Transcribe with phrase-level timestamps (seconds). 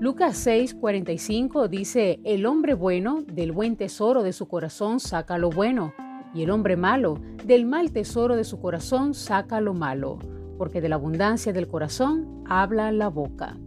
[0.00, 5.92] Lucas 6:45 dice, El hombre bueno del buen tesoro de su corazón saca lo bueno,
[6.32, 10.20] y el hombre malo del mal tesoro de su corazón saca lo malo,
[10.56, 13.58] porque de la abundancia del corazón habla la boca.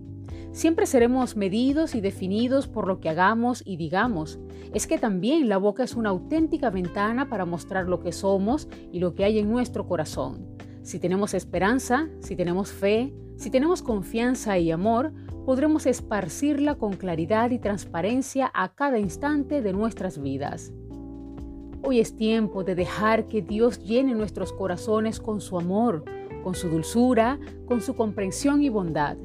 [0.54, 4.40] Siempre seremos medidos y definidos por lo que hagamos y digamos.
[4.74, 9.00] Es que también la boca es una auténtica ventana para mostrar lo que somos y
[9.00, 10.48] lo que hay en nuestro corazón.
[10.82, 15.14] Si tenemos esperanza, si tenemos fe, si tenemos confianza y amor,
[15.46, 20.72] podremos esparcirla con claridad y transparencia a cada instante de nuestras vidas.
[21.84, 26.04] Hoy es tiempo de dejar que Dios llene nuestros corazones con su amor,
[26.44, 29.18] con su dulzura, con su comprensión y bondad.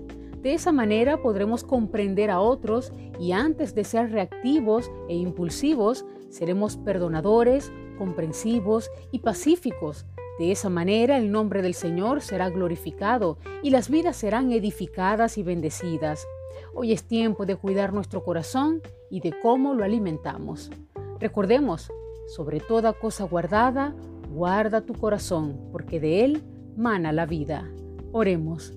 [0.43, 6.77] De esa manera podremos comprender a otros y antes de ser reactivos e impulsivos, seremos
[6.79, 10.07] perdonadores, comprensivos y pacíficos
[10.39, 15.43] de esa manera el nombre del Señor será glorificado y las vidas serán edificadas y
[15.43, 16.27] bendecidas.
[16.75, 20.71] Hoy es tiempo de cuidar nuestro corazón y de cómo lo alimentamos.
[21.19, 21.91] Recordemos,
[22.29, 23.95] sobre toda cosa guardada,
[24.31, 26.43] guarda tu corazón, porque de él
[26.77, 27.71] mana la vida.
[28.13, 28.75] Oremos.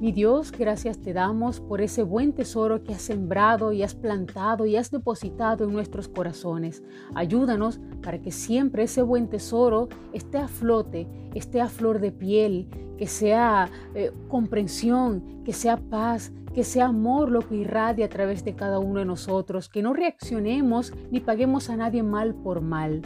[0.00, 4.64] Mi Dios, gracias te damos por ese buen tesoro que has sembrado y has plantado
[4.64, 6.82] y has depositado en nuestros corazones.
[7.14, 12.66] Ayúdanos para que siempre ese buen tesoro esté a flote, esté a flor de piel,
[12.96, 18.42] que sea eh, comprensión, que sea paz, que sea amor lo que irradia a través
[18.42, 23.02] de cada uno de nosotros, que no reaccionemos ni paguemos a nadie mal por mal.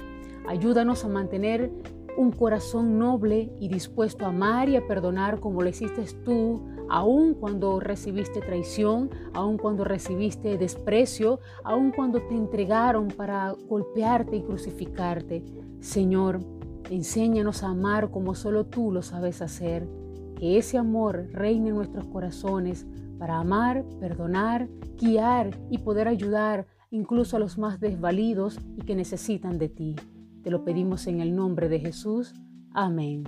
[0.47, 1.73] Ayúdanos a mantener
[2.17, 7.35] un corazón noble y dispuesto a amar y a perdonar como lo hiciste tú, aun
[7.35, 15.45] cuando recibiste traición, aun cuando recibiste desprecio, aun cuando te entregaron para golpearte y crucificarte.
[15.81, 16.41] Señor,
[16.91, 19.89] enséñanos a amar como solo tú lo sabes hacer.
[20.37, 22.87] Que ese amor reine en nuestros corazones
[23.19, 24.69] para amar, perdonar,
[25.01, 29.97] guiar y poder ayudar incluso a los más desvalidos y que necesitan de ti.
[30.45, 32.35] Te lo pedimos en el nombre de Jesús.
[32.75, 33.25] Amén.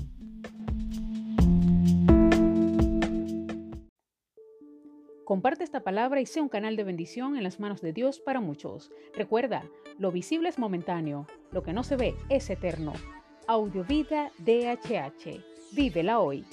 [5.24, 8.40] Comparte esta palabra y sea un canal de bendición en las manos de Dios para
[8.40, 8.92] muchos.
[9.14, 9.64] Recuerda,
[9.98, 12.92] lo visible es momentáneo, lo que no se ve es eterno.
[13.48, 15.40] Audiovida DHH.
[15.72, 16.44] Vívela hoy.